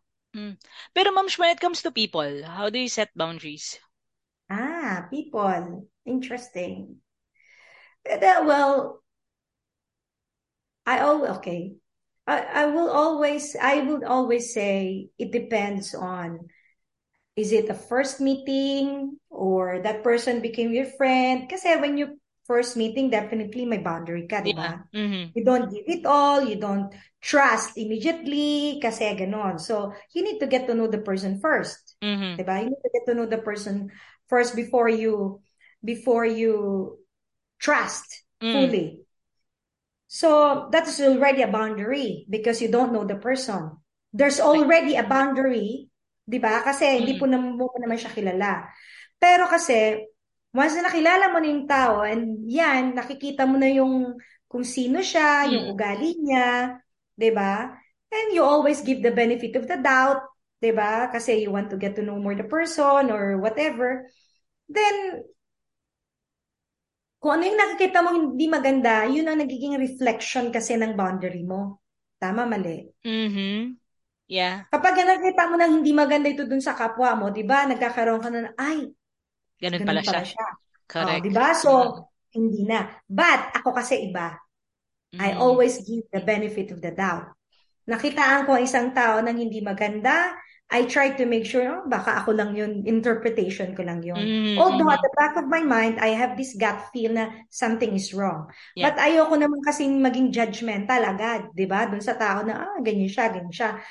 Pero 0.94 1.10
ma'am, 1.10 1.26
when 1.42 1.50
it 1.50 1.60
comes 1.60 1.82
to 1.82 1.90
people, 1.90 2.46
how 2.46 2.70
do 2.70 2.78
you 2.78 2.88
set 2.88 3.10
boundaries? 3.18 3.82
Ah, 4.80 5.08
people. 5.12 5.92
Interesting. 6.08 7.04
But, 8.06 8.24
uh, 8.24 8.44
well, 8.48 9.04
I 10.88 11.00
always, 11.04 11.32
okay. 11.44 11.76
I, 12.26 12.64
I 12.64 12.66
will 12.68 12.90
always 12.90 13.58
I 13.60 13.82
would 13.82 14.04
always 14.06 14.54
say 14.54 15.10
it 15.18 15.32
depends 15.34 15.96
on 15.98 16.46
is 17.36 17.52
it 17.52 17.70
a 17.70 17.74
first 17.74 18.22
meeting 18.22 19.18
or 19.30 19.82
that 19.82 20.04
person 20.04 20.40
became 20.40 20.72
your 20.72 20.86
friend? 20.86 21.50
Kasi 21.50 21.76
when 21.82 21.98
you 21.98 22.20
first 22.46 22.78
meeting, 22.78 23.10
definitely 23.10 23.66
may 23.66 23.78
boundary 23.78 24.26
ka, 24.26 24.42
di 24.42 24.54
ba? 24.54 24.86
Yeah. 24.92 25.06
Mm-hmm. 25.06 25.26
You 25.38 25.44
don't 25.46 25.70
give 25.70 25.86
it 25.86 26.06
all, 26.06 26.42
you 26.42 26.58
don't 26.58 26.90
trust 27.22 27.78
immediately, 27.78 28.82
kasi 28.82 29.14
ganon. 29.14 29.62
So, 29.62 29.94
you 30.18 30.26
need 30.26 30.42
to 30.42 30.50
get 30.50 30.66
to 30.66 30.74
know 30.74 30.90
the 30.90 31.06
person 31.06 31.38
first. 31.38 31.96
Mm-hmm. 32.02 32.42
Di 32.42 32.44
ba? 32.44 32.58
You 32.60 32.74
need 32.74 32.82
to 32.82 32.92
get 32.92 33.06
to 33.06 33.14
know 33.14 33.30
the 33.30 33.38
person 33.38 33.94
first 34.30 34.56
before 34.56 34.88
you 34.88 35.42
before 35.84 36.24
you 36.24 36.96
trust 37.60 38.24
Mm. 38.40 38.54
fully. 38.56 38.88
So, 40.10 40.70
that 40.72 40.88
is 40.88 40.98
already 41.04 41.44
a 41.44 41.52
boundary 41.52 42.26
because 42.32 42.64
you 42.64 42.72
don't 42.72 42.96
know 42.96 43.06
the 43.06 43.20
person. 43.20 43.78
There's 44.10 44.42
already 44.42 44.98
a 44.98 45.06
boundary, 45.06 45.92
di 46.26 46.40
ba? 46.42 46.66
Kasi 46.66 47.04
hindi 47.04 47.14
Mm. 47.14 47.20
po 47.20 47.26
naman 47.30 47.52
mo 47.60 47.70
naman 47.78 48.00
siya 48.00 48.10
kilala. 48.16 48.66
Pero 49.22 49.46
kasi, 49.46 50.02
once 50.50 50.74
na 50.80 50.90
nakilala 50.90 51.30
mo 51.30 51.38
na 51.38 51.48
yung 51.52 51.66
tao, 51.70 52.02
and 52.02 52.42
yan, 52.50 52.98
nakikita 52.98 53.46
mo 53.46 53.62
na 53.62 53.70
yung 53.70 54.18
kung 54.50 54.66
sino 54.66 55.04
siya, 55.06 55.46
yung 55.46 55.70
Mm. 55.70 55.74
ugali 55.78 56.12
niya, 56.18 56.80
di 57.14 57.30
ba? 57.30 57.70
And 58.10 58.34
you 58.34 58.42
always 58.42 58.82
give 58.82 59.06
the 59.06 59.14
benefit 59.14 59.54
of 59.62 59.70
the 59.70 59.78
doubt, 59.78 60.26
di 60.60 60.72
ba? 60.76 61.08
Kasi 61.12 61.44
you 61.44 61.52
want 61.52 61.72
to 61.72 61.80
get 61.80 61.96
to 61.96 62.04
know 62.04 62.20
more 62.20 62.36
the 62.36 62.46
person 62.46 63.10
or 63.12 63.40
whatever. 63.40 64.08
Then, 64.68 65.24
kung 67.20 67.40
ano 67.40 67.44
yung 67.48 67.60
nakikita 67.60 68.00
mo 68.00 68.10
hindi 68.16 68.46
maganda, 68.48 69.04
yun 69.08 69.28
ang 69.28 69.40
nagiging 69.44 69.76
reflection 69.80 70.52
kasi 70.56 70.80
ng 70.80 70.96
boundary 70.96 71.44
mo. 71.44 71.84
Tama, 72.20 72.48
mali. 72.48 72.88
Mm-hmm. 73.04 73.80
Yeah. 74.30 74.70
Kapag 74.70 74.94
nakita 75.00 75.50
mo 75.50 75.56
nang 75.58 75.82
hindi 75.82 75.92
maganda 75.92 76.30
ito 76.30 76.46
dun 76.46 76.62
sa 76.62 76.78
kapwa 76.78 77.18
mo, 77.18 77.26
di 77.34 77.42
ba, 77.44 77.66
nagkakaroon 77.66 78.22
ka 78.22 78.30
na, 78.30 78.54
ay, 78.60 78.88
Ganun 79.60 79.84
ganun 79.84 79.90
pala 79.90 80.02
siya. 80.04 80.12
pala 80.14 80.24
siya. 80.24 80.48
Correct. 80.86 81.20
Oh, 81.20 81.26
di 81.26 81.32
ba? 81.34 81.48
So, 81.58 81.70
Mm. 81.72 81.96
hindi 82.40 82.62
na. 82.70 82.88
But, 83.10 83.58
ako 83.58 83.74
kasi 83.74 84.12
iba. 84.12 84.38
I 85.18 85.34
Mm. 85.34 85.42
always 85.42 85.82
give 85.84 86.06
the 86.14 86.22
benefit 86.22 86.70
of 86.72 86.80
the 86.80 86.94
doubt. 86.94 87.34
Nakitaan 87.90 88.46
ko 88.46 88.54
ang 88.56 88.64
isang 88.64 88.94
tao 88.94 89.18
nang 89.20 89.36
hindi 89.36 89.60
maganda, 89.66 90.38
I 90.70 90.86
try 90.86 91.18
to 91.18 91.26
make 91.26 91.50
sure, 91.50 91.66
oh, 91.66 91.90
baka 91.90 92.22
ako 92.22 92.38
lang 92.38 92.54
yun, 92.54 92.86
interpretation 92.86 93.74
ko 93.74 93.82
lang 93.82 94.06
yun. 94.06 94.22
Mm, 94.22 94.58
Although 94.62 94.94
at 94.94 95.02
the 95.02 95.10
back 95.18 95.34
of 95.34 95.50
my 95.50 95.66
mind, 95.66 95.98
I 95.98 96.14
have 96.14 96.38
this 96.38 96.54
gut 96.54 96.94
feel 96.94 97.18
na 97.18 97.34
something 97.50 97.90
is 97.98 98.14
wrong. 98.14 98.54
Yeah. 98.78 98.94
But 98.94 99.02
ayoko 99.02 99.34
naman 99.34 99.66
kasi 99.66 99.90
maging 99.90 100.30
judgmental 100.30 101.02
agad, 101.02 101.50
di 101.58 101.66
ba? 101.66 101.90
Dun 101.90 102.06
sa 102.06 102.14
tao 102.14 102.46
na, 102.46 102.70
ah, 102.70 102.78
ganyan 102.86 103.10
siya, 103.10 103.34
ganyan 103.34 103.50
siya. 103.50 103.82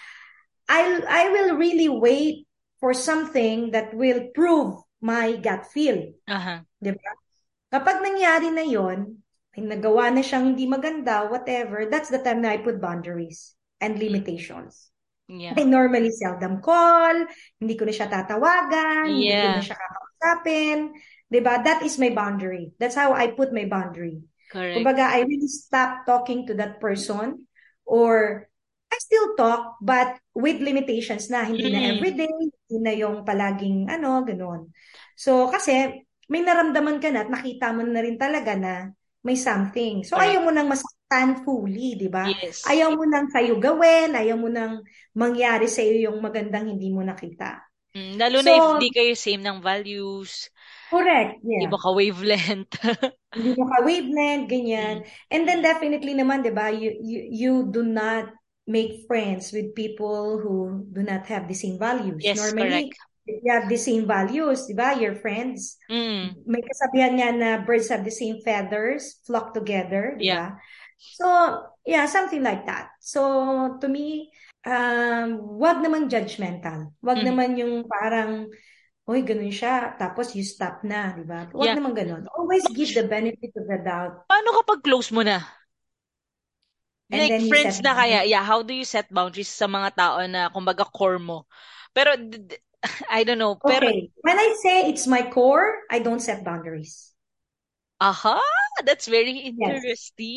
I, 0.71 1.03
I 1.03 1.23
will 1.35 1.59
really 1.59 1.91
wait 1.91 2.47
for 2.79 2.95
something 2.95 3.75
that 3.75 3.91
will 3.91 4.31
prove 4.31 4.79
my 5.03 5.35
gut 5.35 5.67
feel. 5.67 6.15
Aha. 6.31 6.63
Di 6.79 6.95
ba? 6.95 7.11
Kapag 7.75 8.07
nangyari 8.07 8.55
na 8.55 8.63
yon, 8.63 9.19
nagawa 9.59 10.15
na 10.15 10.23
siyang 10.23 10.55
hindi 10.55 10.71
maganda, 10.71 11.27
whatever, 11.27 11.91
that's 11.91 12.07
the 12.07 12.23
time 12.23 12.47
na 12.47 12.55
I 12.55 12.63
put 12.63 12.79
boundaries 12.79 13.59
and 13.83 13.99
limitations. 13.99 14.95
Yeah. 15.29 15.53
I 15.55 15.63
normally 15.69 16.09
seldom 16.11 16.65
call, 16.65 17.29
hindi 17.61 17.77
ko 17.77 17.85
na 17.85 17.93
siya 17.93 18.09
tatawagan, 18.09 19.13
hindi 19.13 19.29
ko 19.29 19.49
na 19.49 19.61
Yeah. 19.61 19.65
siya 19.65 19.77
kakausapin. 19.77 20.79
Diba? 21.29 21.61
That 21.61 21.85
is 21.85 22.01
my 22.01 22.09
boundary. 22.09 22.73
That's 22.81 22.97
how 22.97 23.13
I 23.13 23.37
put 23.37 23.53
my 23.53 23.69
boundary. 23.69 24.25
Correct. 24.49 24.81
Kumbaga, 24.81 25.13
I 25.13 25.29
really 25.29 25.53
stop 25.53 26.09
talking 26.09 26.49
to 26.49 26.57
that 26.57 26.81
person 26.81 27.45
or 27.85 28.49
I 28.89 28.97
still 28.97 29.37
talk 29.37 29.77
but 29.85 30.17
with 30.33 30.65
limitations 30.65 31.29
na. 31.29 31.45
Hindi 31.45 31.69
na 31.69 31.85
Mm. 31.85 31.91
everyday, 32.01 32.33
hindi 32.33 32.77
na 32.81 32.93
yung 32.97 33.21
palaging 33.29 33.93
ano, 33.93 34.25
ganun. 34.25 34.73
So, 35.13 35.53
kasi 35.53 36.01
may 36.33 36.41
naramdaman 36.41 36.97
ka 36.97 37.13
na 37.13 37.29
at 37.29 37.31
nakita 37.33 37.77
mo 37.77 37.85
na 37.85 38.01
rin 38.01 38.17
talaga 38.17 38.57
na 38.57 38.89
may 39.21 39.37
something. 39.37 40.09
So, 40.09 40.17
ayaw 40.17 40.41
mo 40.41 40.49
nang 40.49 40.73
masaktan 41.09 41.45
fully, 41.45 41.97
di 41.97 42.09
ba? 42.13 42.29
Yes. 42.29 42.69
Ayaw 42.69 42.93
mo 42.93 43.05
nang 43.09 43.33
sa'yo 43.33 43.57
gawin, 43.57 44.13
ayaw 44.13 44.37
mo 44.37 44.53
nang 44.53 44.85
mangyari 45.17 45.65
sa'yo 45.65 46.13
yung 46.13 46.21
magandang 46.21 46.69
hindi 46.69 46.93
mo 46.93 47.01
nakita. 47.01 47.65
Mm, 47.97 48.21
lalo 48.21 48.45
na 48.45 48.53
if 48.53 48.65
So, 48.69 48.77
di 48.77 48.91
kayo 48.93 49.13
same 49.17 49.41
ng 49.41 49.65
values, 49.65 50.53
correct, 50.93 51.41
yeah. 51.41 51.65
ba 51.73 51.81
ka 51.81 51.91
wavelength? 51.97 52.77
Hindi 53.29 53.61
mo 53.61 53.69
ka-wavelength, 53.69 54.49
ganyan. 54.49 55.05
Mm. 55.05 55.09
And 55.29 55.43
then 55.45 55.61
definitely 55.61 56.17
naman, 56.17 56.49
di 56.49 56.49
ba, 56.49 56.73
you, 56.73 56.97
you, 56.97 57.21
you 57.29 57.53
do 57.69 57.85
not 57.85 58.33
make 58.65 59.05
friends 59.05 59.53
with 59.53 59.77
people 59.77 60.41
who 60.41 60.89
do 60.89 61.05
not 61.05 61.29
have 61.29 61.45
the 61.45 61.53
same 61.53 61.77
values. 61.77 62.25
Yes, 62.25 62.41
Normally, 62.41 62.89
correct. 62.89 62.97
If 63.29 63.45
you 63.45 63.53
have 63.53 63.69
the 63.69 63.77
same 63.77 64.09
values, 64.09 64.65
di 64.65 64.73
ba, 64.73 64.97
your 64.97 65.15
friends, 65.21 65.77
Mm. 65.93 66.49
may 66.49 66.65
kasabihan 66.65 67.15
nga 67.21 67.29
na 67.37 67.51
birds 67.61 67.93
have 67.93 68.03
the 68.03 68.13
same 68.15 68.41
feathers, 68.41 69.21
flock 69.29 69.53
together, 69.53 70.17
di 70.17 70.33
Yeah. 70.33 70.57
ba? 70.57 70.61
So, 70.99 71.27
yeah, 71.87 72.09
something 72.09 72.43
like 72.43 72.65
that. 72.67 72.91
So, 72.99 73.21
to 73.79 73.87
me, 73.87 74.33
um, 74.67 75.61
wag 75.61 75.79
naman 75.85 76.11
judgmental. 76.11 76.91
Wag 77.05 77.23
Mm. 77.23 77.27
naman 77.29 77.51
yung 77.61 77.75
parang, 77.87 78.49
Uy, 79.09 79.25
ganun 79.25 79.49
siya. 79.49 79.97
Tapos 79.97 80.37
you 80.37 80.45
stop 80.45 80.85
na, 80.85 81.17
di 81.17 81.25
ba? 81.25 81.49
Wag 81.57 81.73
Yeah. 81.73 81.77
naman 81.81 81.97
ganun. 81.97 82.29
Always 82.29 82.69
give 82.77 82.93
the 82.93 83.09
benefit 83.09 83.57
of 83.57 83.65
the 83.65 83.81
doubt. 83.81 84.29
Paano 84.29 84.53
kapag 84.61 84.85
close 84.85 85.09
mo 85.09 85.25
na? 85.25 85.41
And 87.09 87.25
Like 87.25 87.49
friends 87.49 87.81
na 87.81 87.97
kaya, 87.97 88.29
yeah, 88.29 88.45
how 88.45 88.61
do 88.61 88.77
you 88.77 88.85
set 88.85 89.09
boundaries 89.09 89.49
sa 89.49 89.65
mga 89.65 89.97
tao 89.97 90.21
na 90.29 90.53
kumbaga 90.53 90.85
core 90.85 91.17
mo? 91.17 91.49
Pero 91.97 92.21
d- 92.21 92.53
d- 92.53 92.61
I 93.11 93.25
don't 93.25 93.39
know, 93.39 93.57
pero 93.67 93.87
Okay. 93.87 94.11
When 94.23 94.37
I 94.39 94.57
say 94.63 94.89
it's 94.91 95.07
my 95.07 95.31
core, 95.31 95.83
I 95.91 96.01
don't 96.01 96.19
set 96.21 96.43
boundaries. 96.45 97.13
aha, 98.01 98.41
that's 98.85 99.07
very 99.07 99.39
Yes. 99.57 99.83
interesting. 99.83 100.37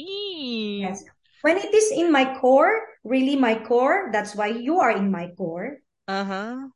Yes. 0.82 1.04
When 1.42 1.58
it 1.58 1.74
is 1.74 1.92
in 1.94 2.12
my 2.12 2.38
core, 2.40 2.86
really 3.06 3.36
my 3.38 3.64
core, 3.64 4.10
that's 4.12 4.36
why 4.36 4.48
you 4.48 4.80
are 4.80 4.92
in 4.92 5.10
my 5.10 5.30
core. 5.38 5.78
Uh-huh. 6.08 6.70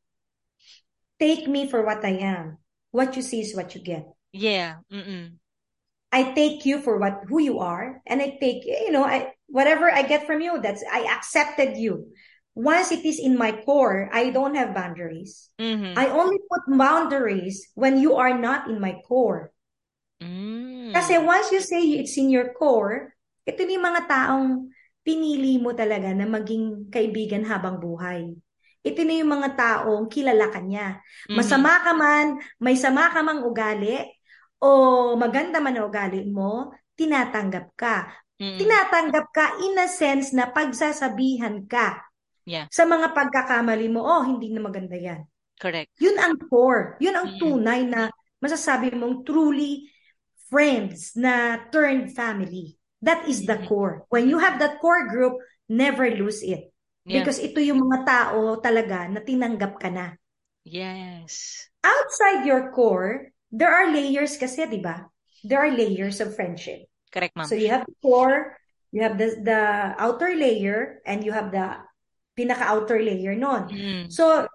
Take 1.20 1.46
me 1.46 1.68
for 1.68 1.84
what 1.84 2.02
I 2.06 2.12
am. 2.16 2.56
What 2.90 3.16
you 3.16 3.20
see 3.22 3.42
is 3.42 3.54
what 3.54 3.74
you 3.74 3.82
get. 3.82 4.06
Yeah. 4.32 4.80
Mm-mm. 4.92 5.38
I 6.12 6.32
take 6.32 6.64
you 6.64 6.80
for 6.80 6.98
what 6.98 7.24
who 7.28 7.40
you 7.40 7.58
are, 7.60 8.00
and 8.06 8.22
I 8.22 8.38
take 8.40 8.64
you 8.64 8.90
know 8.90 9.04
I 9.04 9.34
whatever 9.46 9.90
I 9.90 10.02
get 10.02 10.26
from 10.26 10.40
you. 10.40 10.60
That's 10.60 10.82
I 10.90 11.02
accepted 11.14 11.76
you. 11.76 12.12
Once 12.56 12.88
it 12.88 13.04
is 13.04 13.20
in 13.20 13.36
my 13.36 13.52
core, 13.68 14.08
I 14.08 14.32
don't 14.32 14.56
have 14.56 14.72
boundaries. 14.72 15.52
Mhm. 15.60 15.92
I 15.92 16.08
only 16.08 16.40
put 16.48 16.64
boundaries 16.72 17.68
when 17.76 18.00
you 18.00 18.16
are 18.16 18.32
not 18.32 18.72
in 18.72 18.80
my 18.80 18.96
core. 19.04 19.52
Kasi 20.96 21.20
Mm. 21.20 21.28
once 21.28 21.52
you 21.52 21.60
say 21.60 22.00
it's 22.00 22.16
in 22.16 22.32
your 22.32 22.56
core, 22.56 23.12
ito 23.44 23.60
yung 23.60 23.84
mga 23.84 24.08
taong 24.08 24.72
pinili 25.04 25.60
mo 25.60 25.76
talaga 25.76 26.16
na 26.16 26.24
maging 26.24 26.88
kaibigan 26.88 27.44
habang 27.44 27.76
buhay. 27.76 28.32
Ito 28.80 29.04
na 29.04 29.14
yung 29.20 29.30
mga 29.36 29.50
taong 29.52 30.08
kilala 30.08 30.48
ka 30.48 30.64
niya. 30.64 30.96
Mhm. 31.28 31.36
Masama 31.36 31.84
ka 31.84 31.92
man, 31.92 32.40
may 32.56 32.80
sama 32.80 33.12
ka 33.12 33.20
mang 33.20 33.44
ugali, 33.44 34.00
o 34.56 35.12
maganda 35.20 35.60
man 35.60 35.76
ang 35.76 35.92
ugali 35.92 36.24
mo, 36.24 36.72
tinatanggap 36.96 37.76
ka. 37.76 38.08
Mm-mm. 38.40 38.56
Tinatanggap 38.56 39.26
ka 39.28 39.60
in 39.60 39.76
a 39.76 39.88
sense 39.88 40.32
na 40.32 40.48
pagsasabihan 40.48 41.68
ka 41.68 42.05
Yeah, 42.46 42.70
sa 42.70 42.86
mga 42.86 43.10
pagkakamali 43.10 43.90
mo, 43.90 44.06
oh, 44.06 44.22
hindi 44.22 44.54
na 44.54 44.62
maganda 44.62 44.94
yan. 44.94 45.26
correct. 45.56 45.88
Yun 45.96 46.20
ang 46.20 46.36
core. 46.52 47.00
Yun 47.00 47.16
ang 47.16 47.28
Mm. 47.32 47.38
tunay 47.40 47.80
na 47.88 48.12
masasabi 48.44 48.92
mong 48.92 49.24
truly 49.24 49.88
friends 50.52 51.16
na 51.16 51.64
turned 51.72 52.12
family. 52.12 52.76
That 53.00 53.24
is 53.24 53.48
the 53.48 53.56
Mhm. 53.56 53.66
core. 53.66 53.94
When 54.12 54.28
you 54.28 54.36
have 54.36 54.60
that 54.60 54.84
core 54.84 55.08
group, 55.08 55.40
never 55.64 56.12
lose 56.12 56.44
it. 56.44 56.70
Yeah. 57.08 57.24
Because 57.24 57.40
ito 57.40 57.56
yung 57.64 57.80
mga 57.88 58.04
tao 58.04 58.60
talaga 58.60 59.08
na 59.08 59.24
tinanggap 59.24 59.80
ka 59.80 59.88
na. 59.88 60.20
Yes. 60.60 61.64
Outside 61.80 62.44
your 62.44 62.68
core, 62.76 63.32
there 63.48 63.72
are 63.72 63.88
layers 63.88 64.36
kasi, 64.36 64.68
di 64.68 64.84
ba? 64.84 65.08
There 65.40 65.56
are 65.56 65.72
layers 65.72 66.20
of 66.20 66.36
friendship. 66.36 66.84
Correct, 67.08 67.32
ma'am. 67.32 67.48
So 67.48 67.56
you 67.56 67.72
have 67.72 67.88
the 67.88 67.96
core, 68.04 68.60
you 68.92 69.00
have 69.00 69.16
the, 69.16 69.40
the 69.40 69.60
outer 69.96 70.36
layer, 70.36 71.00
and 71.08 71.24
you 71.24 71.32
have 71.32 71.48
the 71.48 71.80
pinaka-outer 72.36 73.00
layer 73.00 73.34
nun. 73.34 73.66
Mm. 73.72 74.04
So, 74.12 74.46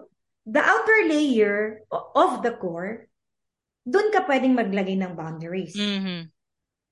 the 0.46 0.62
outer 0.62 1.10
layer 1.10 1.82
of 1.92 2.46
the 2.46 2.54
core, 2.56 3.10
doon 3.82 4.14
ka 4.14 4.24
pwedeng 4.30 4.54
maglagay 4.54 4.96
ng 5.02 5.18
boundaries. 5.18 5.74
Mhm. 5.74 6.30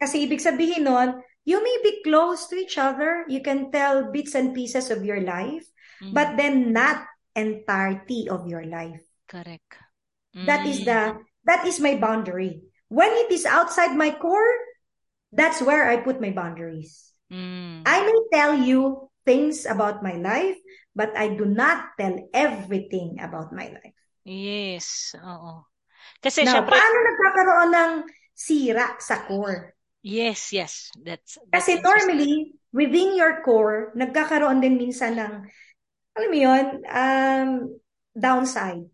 Kasi 0.02 0.26
ibig 0.26 0.42
sabihin 0.42 0.90
nun, 0.90 1.22
you 1.46 1.62
may 1.62 1.78
be 1.86 2.02
close 2.02 2.50
to 2.50 2.58
each 2.58 2.82
other, 2.82 3.30
you 3.30 3.40
can 3.46 3.70
tell 3.70 4.10
bits 4.10 4.34
and 4.34 4.58
pieces 4.58 4.90
of 4.90 5.06
your 5.06 5.22
life, 5.22 5.70
Mhm. 6.02 6.18
but 6.18 6.34
then 6.34 6.74
not 6.74 7.06
entirety 7.38 8.26
of 8.26 8.50
your 8.50 8.66
life. 8.66 9.02
Correct. 9.30 9.78
That 10.34 10.66
is 10.66 10.86
the 10.86 11.18
that 11.50 11.66
is 11.66 11.82
my 11.82 11.98
boundary. 11.98 12.62
When 12.90 13.10
it 13.26 13.34
is 13.34 13.46
outside 13.46 13.98
my 13.98 14.14
core, 14.14 14.58
that's 15.34 15.62
where 15.62 15.90
I 15.90 16.02
put 16.02 16.22
my 16.22 16.30
boundaries. 16.30 17.14
Mm. 17.30 17.86
I 17.86 18.06
may 18.06 18.20
tell 18.34 18.54
you 18.58 19.10
things 19.30 19.70
about 19.70 20.02
my 20.02 20.18
life, 20.18 20.58
but 20.98 21.14
I 21.14 21.38
do 21.38 21.46
not 21.46 21.94
tell 22.02 22.18
everything 22.34 23.22
about 23.22 23.54
my 23.54 23.70
life. 23.70 23.94
Yes. 24.26 25.16
Oo. 25.20 25.66
Kasi 26.24 26.44
Now, 26.46 26.56
syempre, 26.58 26.74
paano 26.74 26.98
nagkakaroon 27.06 27.72
ng 27.76 27.94
sira 28.34 28.96
sa 28.98 29.28
core? 29.30 29.76
yes, 30.02 30.54
yes. 30.54 30.92
That's, 31.04 31.38
that's 31.52 31.70
Kasi 31.70 31.82
normally, 31.82 32.56
within 32.74 33.18
your 33.18 33.42
core, 33.46 33.92
nagkakaroon 33.98 34.62
din 34.62 34.78
minsan 34.78 35.18
ng, 35.18 35.34
alam 36.16 36.30
mo 36.30 36.38
yun, 36.38 36.66
um, 36.90 37.50
downside. 38.16 38.86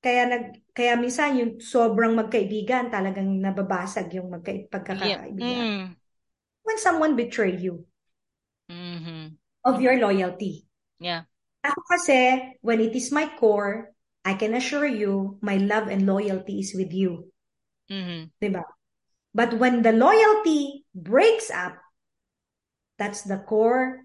Kaya 0.00 0.22
nag 0.30 0.44
kaya 0.72 0.96
minsan 0.96 1.36
yung 1.36 1.52
sobrang 1.60 2.16
magkaibigan, 2.16 2.88
talagang 2.88 3.28
nababasag 3.42 4.08
yung 4.16 4.32
magka, 4.32 4.56
Yeah. 4.90 5.20
pagkakaibigan. 5.28 5.68
Mm. 5.68 5.96
When 6.64 6.78
someone 6.78 7.16
betray 7.18 7.56
you. 7.58 7.89
Of 9.64 9.80
your 9.80 9.98
loyalty. 10.00 10.66
Yeah. 10.98 11.28
Ako 11.60 11.80
kasi, 11.88 12.56
when 12.64 12.80
it 12.80 12.96
is 12.96 13.12
my 13.12 13.28
core, 13.36 13.92
I 14.24 14.36
can 14.36 14.56
assure 14.56 14.88
you, 14.88 15.40
my 15.40 15.56
love 15.56 15.88
and 15.88 16.04
loyalty 16.04 16.60
is 16.60 16.72
with 16.76 16.92
you. 16.92 17.32
Mhm. 17.88 18.32
Diba? 18.40 18.64
But 19.32 19.56
when 19.56 19.82
the 19.82 19.92
loyalty 19.92 20.84
breaks 20.92 21.48
up, 21.52 21.76
that's 22.96 23.24
the 23.24 23.40
core 23.44 24.04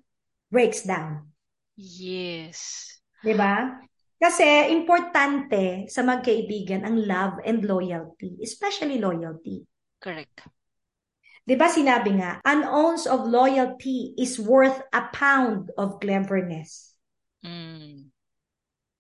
breaks 0.52 0.84
down. 0.84 1.32
Yes. 1.76 2.88
Diba? 3.24 3.80
Kasi 4.16 4.72
importante 4.72 5.92
sa 5.92 6.02
magkaibigan 6.02 6.88
ang 6.88 7.04
love 7.04 7.36
and 7.44 7.68
loyalty, 7.68 8.40
especially 8.40 8.98
loyalty. 8.98 9.68
Correct. 10.00 10.48
Diba 11.46 11.70
sinabi 11.70 12.18
nga, 12.18 12.42
an 12.42 12.66
ounce 12.66 13.06
of 13.06 13.30
loyalty 13.30 14.18
is 14.18 14.42
worth 14.42 14.82
a 14.90 15.14
pound 15.14 15.70
of 15.78 16.02
cleverness. 16.02 16.98
Mm. 17.46 18.10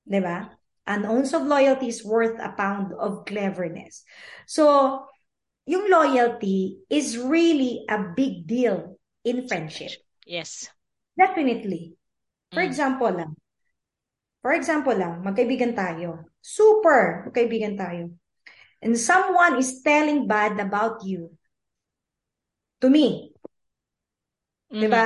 Diba? 0.06 0.54
An 0.86 1.10
ounce 1.10 1.34
of 1.34 1.50
loyalty 1.50 1.90
is 1.90 2.06
worth 2.06 2.38
a 2.38 2.54
pound 2.54 2.94
of 2.94 3.26
cleverness. 3.26 4.06
So, 4.46 5.02
yung 5.66 5.90
loyalty 5.90 6.86
is 6.86 7.18
really 7.18 7.82
a 7.90 8.14
big 8.14 8.46
deal 8.46 9.02
in 9.26 9.50
friendship. 9.50 9.98
Yes. 10.30 10.70
Definitely. 11.18 11.98
For 12.54 12.62
Mm. 12.62 12.70
example 12.70 13.10
lang, 13.10 13.34
for 14.46 14.54
example 14.54 14.94
lang, 14.94 15.26
magkaibigan 15.26 15.74
tayo. 15.74 16.30
Super 16.46 17.26
magkaibigan 17.26 17.74
tayo. 17.74 18.14
And 18.86 18.94
someone 18.94 19.58
is 19.58 19.82
telling 19.82 20.30
bad 20.30 20.62
about 20.62 21.02
you 21.02 21.34
to 22.86 22.94
me. 22.94 23.34
Mhm. 24.70 24.82
Diba? 24.86 25.06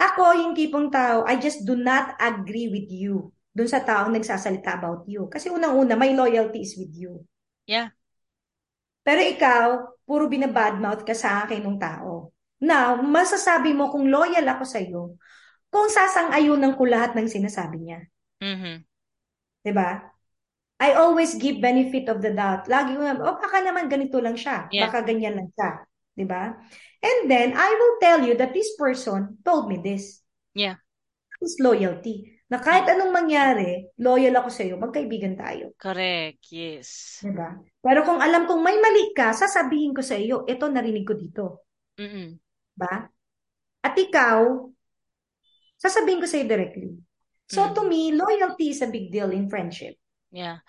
Ako, 0.00 0.32
yung 0.40 0.56
tipong 0.56 0.88
tao, 0.88 1.28
I 1.28 1.36
just 1.36 1.68
do 1.68 1.76
not 1.76 2.16
agree 2.16 2.72
with 2.72 2.88
you 2.88 3.32
dun 3.52 3.68
sa 3.68 3.84
taong 3.84 4.12
nagsasalita 4.12 4.76
about 4.76 5.04
you. 5.08 5.28
Kasi 5.28 5.52
unang-una, 5.52 5.96
my 5.96 6.12
loyalty 6.16 6.64
is 6.64 6.76
with 6.76 6.92
you. 6.92 7.24
Yeah. 7.68 7.92
Pero 9.04 9.20
ikaw, 9.20 9.64
puro 10.04 10.28
binabadmouth 10.28 11.04
ka 11.04 11.16
sa 11.16 11.44
akin 11.44 11.64
ng 11.64 11.80
tao. 11.80 12.32
Now, 12.60 13.00
masasabi 13.00 13.72
mo 13.76 13.92
kung 13.92 14.08
loyal 14.08 14.44
ako 14.44 14.64
sa 14.64 14.80
iyo, 14.80 15.16
kung 15.68 15.88
sasang-ayunan 15.92 16.76
ko 16.76 16.88
lahat 16.88 17.12
ng 17.16 17.28
sinasabi 17.28 17.76
niya. 17.84 18.00
Mhm. 18.40 18.84
'Di 19.64 19.72
ba? 19.72 20.00
I 20.76 20.92
always 20.92 21.40
give 21.40 21.60
benefit 21.64 22.12
of 22.12 22.20
the 22.20 22.36
doubt. 22.36 22.68
Lagi 22.68 22.96
ko 22.96 23.00
na, 23.00 23.16
oh, 23.16 23.40
baka 23.40 23.64
naman 23.64 23.88
ganito 23.88 24.20
lang 24.20 24.36
siya. 24.36 24.68
Yeah. 24.68 24.88
Baka 24.88 25.08
ganyan 25.08 25.40
lang 25.40 25.48
siya. 25.56 25.88
'Di 26.16 26.24
ba? 26.24 26.56
And 27.04 27.28
then, 27.28 27.52
I 27.52 27.70
will 27.76 27.94
tell 28.00 28.20
you 28.24 28.34
that 28.40 28.56
this 28.56 28.72
person 28.80 29.36
told 29.44 29.68
me 29.68 29.78
this. 29.84 30.24
Yeah. 30.56 30.80
It's 31.44 31.60
loyalty. 31.60 32.32
Na 32.48 32.62
kahit 32.62 32.88
anong 32.88 33.12
mangyari, 33.12 33.90
loyal 34.00 34.40
ako 34.40 34.48
sa 34.48 34.62
iyo, 34.64 34.80
magkaibigan 34.80 35.36
tayo. 35.36 35.76
Correct. 35.76 36.40
Yes. 36.48 37.20
'Di 37.20 37.34
ba? 37.36 37.52
Pero 37.84 38.00
kung 38.06 38.22
alam 38.22 38.48
kong 38.48 38.62
may 38.64 38.78
mali 38.80 39.12
ka, 39.12 39.36
sasabihin 39.36 39.92
ko 39.92 40.00
sa 40.00 40.16
iyo, 40.16 40.48
ito 40.48 40.64
narinig 40.70 41.04
ko 41.04 41.14
dito. 41.14 41.44
Mm-mm. 42.00 42.38
ba? 42.76 43.08
At 43.80 43.96
ikaw, 43.96 44.68
sasabihin 45.80 46.20
ko 46.20 46.28
sa'yo 46.28 46.44
directly. 46.44 46.92
So 47.48 47.64
Mm. 47.64 47.72
to 47.72 47.82
me, 47.88 48.00
loyalty 48.12 48.74
is 48.74 48.84
a 48.84 48.90
big 48.90 49.08
deal 49.08 49.32
in 49.32 49.48
friendship. 49.48 49.96
Yeah. 50.28 50.60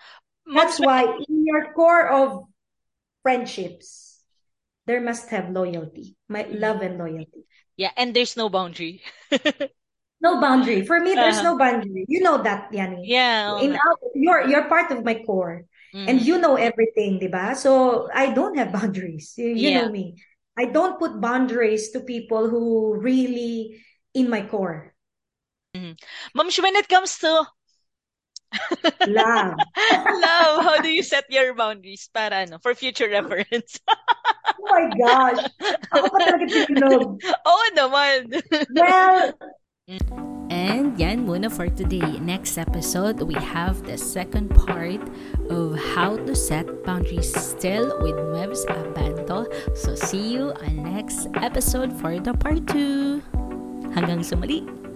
That's 0.48 0.80
why 0.80 1.04
in 1.04 1.44
your 1.44 1.76
core 1.76 2.08
of 2.08 2.48
friendships, 3.20 4.07
there 4.88 5.00
must 5.00 5.30
have 5.30 5.50
loyalty, 5.52 6.16
my 6.28 6.48
Mhm. 6.50 6.58
love 6.64 6.82
and 6.82 6.98
loyalty. 6.98 7.44
Yeah, 7.76 7.92
and 7.96 8.14
there's 8.14 8.36
no 8.36 8.48
boundary. 8.50 9.02
No 10.20 10.40
boundary. 10.40 10.84
For 10.84 10.98
me, 11.00 11.14
there's 11.16 11.42
Uh-huh. 11.42 11.42
no 11.42 11.56
boundary. 11.56 12.04
You 12.08 12.20
know 12.22 12.42
that, 12.42 12.72
Yani. 12.72 13.14
Yeah. 13.14 13.62
In 13.62 13.76
our, 13.76 13.94
you're 14.14 14.42
you're 14.48 14.68
part 14.68 14.90
of 14.90 15.04
my 15.04 15.22
core, 15.24 15.64
and 16.06 16.20
Mhm. 16.20 16.26
you 16.26 16.38
know 16.38 16.56
everything, 16.56 17.18
di 17.18 17.28
ba? 17.28 17.54
So 17.54 18.08
I 18.12 18.32
don't 18.34 18.58
have 18.58 18.72
boundaries. 18.78 19.34
You, 19.38 19.48
you 19.48 19.70
Yeah. 19.70 19.70
know 19.70 19.88
me. 19.88 20.18
I 20.58 20.66
don't 20.66 20.98
put 20.98 21.20
boundaries 21.22 21.90
to 21.94 22.00
people 22.02 22.50
who 22.50 22.98
really 22.98 23.78
in 24.14 24.28
my 24.28 24.42
core. 24.46 24.94
mom 26.34 26.50
when 26.62 26.76
it 26.76 26.88
comes 26.88 27.18
to 27.18 27.46
Love. 29.04 29.64
love, 30.08 30.64
how 30.64 30.78
do 30.78 30.88
you 30.88 31.02
set 31.02 31.24
your 31.30 31.54
boundaries 31.54 32.08
para 32.12 32.44
ano, 32.46 32.58
for 32.58 32.74
future 32.74 33.08
reference? 33.08 33.78
Oh 34.68 34.76
my 34.76 34.86
gosh. 35.00 35.40
Ako 35.96 36.06
pa 36.12 36.18
talaga 36.20 36.44
tinunog. 36.44 37.16
Oo 37.24 37.64
naman. 37.72 38.28
Well, 38.76 39.32
And 40.48 41.00
yan 41.00 41.24
muna 41.24 41.48
for 41.48 41.68
today. 41.68 42.20
Next 42.20 42.56
episode, 42.56 43.20
we 43.24 43.36
have 43.36 43.84
the 43.84 43.96
second 43.96 44.52
part 44.52 45.00
of 45.48 45.76
how 45.96 46.16
to 46.16 46.32
set 46.36 46.68
boundaries 46.84 47.32
still 47.32 47.96
with 48.00 48.16
Mevs 48.36 48.68
Abanto. 48.68 49.48
So 49.76 49.96
see 49.96 50.36
you 50.36 50.52
on 50.52 50.84
next 50.84 51.28
episode 51.40 51.92
for 51.96 52.20
the 52.20 52.36
part 52.36 52.64
2. 52.68 53.92
Hanggang 53.96 54.24
sa 54.24 54.36
muli! 54.36 54.87